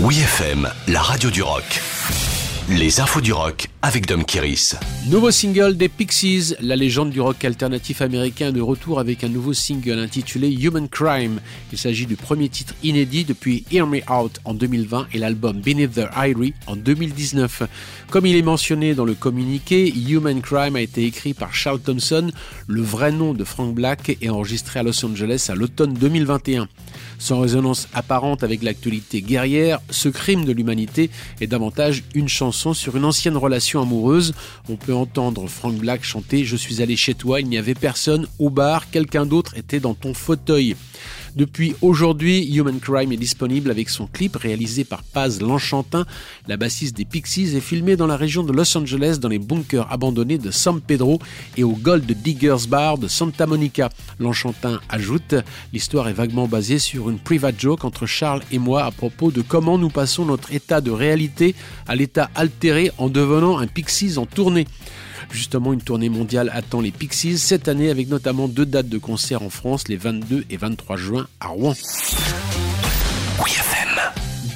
Oui 0.00 0.20
FM, 0.20 0.70
la 0.86 1.02
radio 1.02 1.28
du 1.28 1.42
rock. 1.42 1.64
Les 2.70 3.00
infos 3.00 3.20
du 3.20 3.32
rock 3.32 3.66
avec 3.82 4.06
Dom 4.06 4.24
Kiris. 4.24 4.76
Nouveau 5.08 5.32
single 5.32 5.76
des 5.76 5.88
Pixies, 5.88 6.54
la 6.60 6.76
légende 6.76 7.10
du 7.10 7.20
rock 7.20 7.44
alternatif 7.44 8.00
américain 8.00 8.52
de 8.52 8.60
retour 8.60 9.00
avec 9.00 9.24
un 9.24 9.28
nouveau 9.28 9.54
single 9.54 9.98
intitulé 9.98 10.52
Human 10.52 10.88
Crime. 10.88 11.40
Il 11.72 11.78
s'agit 11.78 12.06
du 12.06 12.14
premier 12.14 12.48
titre 12.48 12.74
inédit 12.84 13.24
depuis 13.24 13.64
Hear 13.72 13.88
Me 13.88 13.98
Out 14.08 14.38
en 14.44 14.54
2020 14.54 15.08
et 15.14 15.18
l'album 15.18 15.60
Beneath 15.60 15.94
the 15.94 16.06
Ivory 16.16 16.54
en 16.68 16.76
2019. 16.76 17.64
Comme 18.08 18.26
il 18.26 18.36
est 18.36 18.42
mentionné 18.42 18.94
dans 18.94 19.04
le 19.04 19.14
communiqué, 19.14 19.92
Human 19.92 20.40
Crime 20.40 20.76
a 20.76 20.80
été 20.80 21.06
écrit 21.06 21.34
par 21.34 21.54
Charles 21.54 21.80
Thompson, 21.80 22.30
le 22.68 22.82
vrai 22.82 23.10
nom 23.10 23.34
de 23.34 23.42
Frank 23.42 23.74
Black, 23.74 24.16
et 24.20 24.30
enregistré 24.30 24.78
à 24.78 24.84
Los 24.84 25.04
Angeles 25.04 25.46
à 25.48 25.56
l'automne 25.56 25.94
2021. 25.94 26.68
Sans 27.18 27.40
résonance 27.40 27.88
apparente 27.92 28.44
avec 28.44 28.62
l'actualité 28.62 29.22
guerrière, 29.22 29.80
ce 29.90 30.08
crime 30.08 30.44
de 30.44 30.52
l'humanité 30.52 31.10
est 31.40 31.48
davantage 31.48 32.04
une 32.14 32.28
chanson 32.28 32.74
sur 32.74 32.96
une 32.96 33.04
ancienne 33.04 33.36
relation 33.36 33.82
amoureuse. 33.82 34.34
On 34.68 34.76
peut 34.76 34.94
entendre 34.94 35.48
Frank 35.48 35.74
Black 35.74 36.04
chanter 36.04 36.44
Je 36.44 36.56
suis 36.56 36.80
allé 36.80 36.96
chez 36.96 37.14
toi, 37.14 37.40
il 37.40 37.48
n'y 37.48 37.58
avait 37.58 37.74
personne 37.74 38.28
au 38.38 38.50
bar, 38.50 38.88
quelqu'un 38.90 39.26
d'autre 39.26 39.56
était 39.56 39.80
dans 39.80 39.94
ton 39.94 40.14
fauteuil. 40.14 40.76
Depuis 41.36 41.74
aujourd'hui, 41.82 42.44
Human 42.54 42.80
Crime 42.80 43.12
est 43.12 43.16
disponible 43.16 43.70
avec 43.70 43.88
son 43.88 44.06
clip 44.06 44.36
réalisé 44.36 44.84
par 44.84 45.02
Paz 45.02 45.40
L'Enchantin, 45.40 46.06
la 46.46 46.56
bassiste 46.56 46.96
des 46.96 47.04
Pixies, 47.04 47.56
et 47.56 47.60
filmé 47.60 47.96
dans 47.96 48.06
la 48.06 48.16
région 48.16 48.42
de 48.42 48.52
Los 48.52 48.76
Angeles 48.76 49.18
dans 49.20 49.28
les 49.28 49.38
bunkers 49.38 49.90
abandonnés 49.90 50.38
de 50.38 50.50
San 50.50 50.80
Pedro 50.80 51.18
et 51.56 51.64
au 51.64 51.72
Gold 51.72 52.10
Diggers 52.10 52.66
Bar 52.68 52.98
de 52.98 53.08
Santa 53.08 53.46
Monica. 53.46 53.90
L'Enchantin 54.18 54.80
ajoute 54.88 55.34
L'histoire 55.72 56.08
est 56.08 56.12
vaguement 56.12 56.48
basée 56.48 56.78
sur 56.78 57.10
une 57.10 57.18
private 57.18 57.60
joke 57.60 57.84
entre 57.84 58.06
Charles 58.06 58.42
et 58.50 58.58
moi 58.58 58.84
à 58.84 58.90
propos 58.90 59.30
de 59.30 59.42
comment 59.42 59.78
nous 59.78 59.90
passons 59.90 60.24
notre 60.24 60.52
état 60.52 60.80
de 60.80 60.90
réalité 60.90 61.54
à 61.86 61.94
l'état 61.94 62.30
altéré 62.34 62.90
en 62.98 63.08
devenant 63.08 63.58
un 63.58 63.66
Pixies 63.66 64.18
en 64.18 64.26
tournée. 64.26 64.66
Justement, 65.30 65.72
une 65.72 65.82
tournée 65.82 66.08
mondiale 66.08 66.50
attend 66.54 66.80
les 66.80 66.90
Pixies 66.90 67.38
cette 67.38 67.68
année 67.68 67.90
avec 67.90 68.08
notamment 68.08 68.48
deux 68.48 68.66
dates 68.66 68.88
de 68.88 68.98
concert 68.98 69.42
en 69.42 69.50
France 69.50 69.88
les 69.88 69.96
22 69.96 70.44
et 70.50 70.56
23 70.56 70.96
juin 70.96 71.26
à 71.40 71.48
Rouen. 71.48 71.74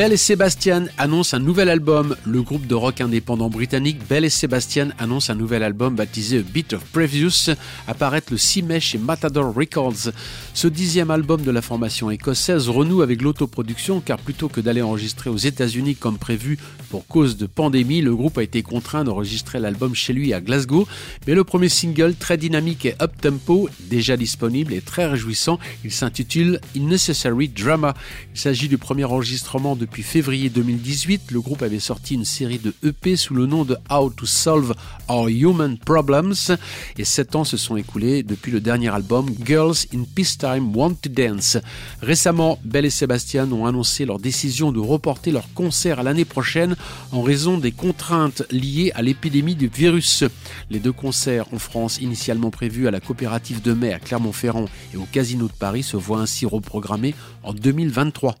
Belle 0.00 0.14
et 0.14 0.16
Sebastian 0.16 0.86
annoncent 0.96 1.36
un 1.36 1.40
nouvel 1.40 1.68
album. 1.68 2.16
Le 2.24 2.40
groupe 2.40 2.66
de 2.66 2.74
rock 2.74 3.02
indépendant 3.02 3.50
britannique 3.50 3.98
Belle 4.08 4.24
et 4.24 4.30
Sebastian 4.30 4.88
annonce 4.98 5.28
un 5.28 5.34
nouvel 5.34 5.62
album 5.62 5.94
baptisé 5.94 6.38
A 6.38 6.40
Bit 6.40 6.72
of 6.72 6.82
Previous, 6.86 7.50
apparaître 7.86 8.32
le 8.32 8.38
6 8.38 8.62
mai 8.62 8.80
chez 8.80 8.96
Matador 8.96 9.54
Records. 9.54 10.10
Ce 10.54 10.68
dixième 10.68 11.10
album 11.10 11.42
de 11.42 11.50
la 11.50 11.60
formation 11.60 12.10
écossaise 12.10 12.70
renoue 12.70 13.02
avec 13.02 13.20
l'autoproduction 13.20 14.00
car 14.00 14.16
plutôt 14.16 14.48
que 14.48 14.62
d'aller 14.62 14.80
enregistrer 14.80 15.28
aux 15.28 15.36
États-Unis 15.36 15.96
comme 15.96 16.16
prévu 16.16 16.58
pour 16.88 17.06
cause 17.06 17.36
de 17.36 17.44
pandémie, 17.44 18.00
le 18.00 18.16
groupe 18.16 18.38
a 18.38 18.42
été 18.42 18.62
contraint 18.62 19.04
d'enregistrer 19.04 19.60
l'album 19.60 19.94
chez 19.94 20.14
lui 20.14 20.32
à 20.32 20.40
Glasgow. 20.40 20.88
Mais 21.26 21.34
le 21.34 21.44
premier 21.44 21.68
single, 21.68 22.14
très 22.14 22.38
dynamique 22.38 22.86
et 22.86 22.94
up-tempo, 23.02 23.68
déjà 23.90 24.16
disponible 24.16 24.72
et 24.72 24.80
très 24.80 25.06
réjouissant, 25.06 25.58
il 25.84 25.92
s'intitule 25.92 26.58
Unnecessary 26.74 27.48
Drama. 27.48 27.92
Il 28.34 28.40
s'agit 28.40 28.66
du 28.66 28.78
premier 28.78 29.04
enregistrement 29.04 29.76
depuis 29.90 30.02
février 30.04 30.50
2018, 30.50 31.32
le 31.32 31.40
groupe 31.40 31.62
avait 31.62 31.80
sorti 31.80 32.14
une 32.14 32.24
série 32.24 32.60
de 32.60 32.72
EP 32.84 33.16
sous 33.16 33.34
le 33.34 33.46
nom 33.46 33.64
de 33.64 33.76
How 33.90 34.10
to 34.10 34.24
Solve 34.24 34.72
Our 35.08 35.26
Human 35.28 35.78
Problems 35.78 36.56
et 36.96 37.04
sept 37.04 37.34
ans 37.34 37.42
se 37.42 37.56
sont 37.56 37.76
écoulés 37.76 38.22
depuis 38.22 38.52
le 38.52 38.60
dernier 38.60 38.88
album 38.88 39.28
Girls 39.44 39.74
in 39.92 40.04
Peacetime 40.14 40.76
Want 40.76 40.94
to 41.02 41.08
Dance. 41.08 41.58
Récemment, 42.02 42.60
Belle 42.62 42.84
et 42.84 42.90
Sébastien 42.90 43.50
ont 43.50 43.66
annoncé 43.66 44.04
leur 44.04 44.20
décision 44.20 44.70
de 44.70 44.78
reporter 44.78 45.32
leur 45.32 45.52
concert 45.54 45.98
à 45.98 46.04
l'année 46.04 46.24
prochaine 46.24 46.76
en 47.10 47.22
raison 47.22 47.58
des 47.58 47.72
contraintes 47.72 48.44
liées 48.52 48.92
à 48.94 49.02
l'épidémie 49.02 49.56
du 49.56 49.66
virus. 49.66 50.22
Les 50.70 50.78
deux 50.78 50.92
concerts 50.92 51.52
en 51.52 51.58
France 51.58 51.98
initialement 52.00 52.52
prévus 52.52 52.86
à 52.86 52.92
la 52.92 53.00
coopérative 53.00 53.60
de 53.60 53.72
mai 53.72 53.92
à 53.92 53.98
Clermont-Ferrand 53.98 54.66
et 54.94 54.96
au 54.96 55.08
Casino 55.10 55.48
de 55.48 55.52
Paris 55.52 55.82
se 55.82 55.96
voient 55.96 56.20
ainsi 56.20 56.46
reprogrammés 56.46 57.16
en 57.42 57.52
2023. 57.52 58.36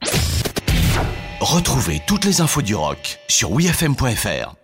Retrouvez 1.40 2.02
toutes 2.06 2.26
les 2.26 2.42
infos 2.42 2.60
du 2.60 2.74
rock 2.74 3.18
sur 3.28 3.52
wfm.fr. 3.52 4.54